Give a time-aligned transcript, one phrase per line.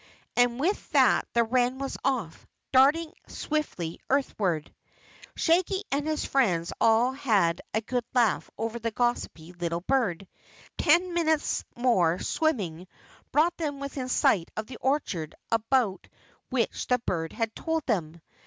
[0.35, 4.73] And with that the wren was off, darting swiftly earthward.
[5.35, 10.27] Shaggy and his friends all had a good laugh over the gossipy little bird.
[10.75, 12.87] Ten minutes more "swimming"
[13.31, 16.07] brought them within sight of the orchard about
[16.49, 18.19] which the bird had told them.